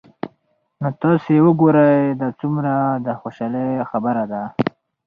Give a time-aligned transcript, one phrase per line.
[0.79, 2.73] نو تاسي وګورئ دا څومره
[3.05, 4.43] د خوشحالۍ خبره ده